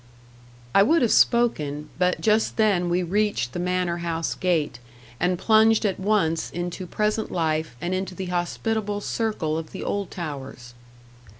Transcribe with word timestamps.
I 0.73 0.81
would 0.81 1.03
have 1.03 1.11
spoken; 1.11 1.91
but 1.99 2.19
just 2.21 2.57
then 2.57 2.89
we 2.89 3.03
reached 3.03 3.53
the 3.53 3.59
manor 3.59 3.97
house 3.97 4.33
gate, 4.33 4.79
and 5.19 5.37
plunged 5.37 5.85
at 5.85 5.99
once 5.99 6.49
into 6.49 6.87
present 6.87 7.31
life, 7.31 7.75
and 7.79 7.93
into 7.93 8.15
the 8.15 8.25
hospitable 8.25 9.01
circle 9.01 9.59
of 9.59 9.73
the 9.73 9.83
Oldtowers. 9.83 10.73